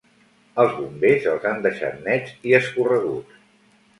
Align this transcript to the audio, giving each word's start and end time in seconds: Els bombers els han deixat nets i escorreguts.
Els 0.61 0.71
bombers 0.77 1.27
els 1.33 1.45
han 1.51 1.61
deixat 1.67 2.01
nets 2.07 2.33
i 2.53 2.57
escorreguts. 2.61 3.45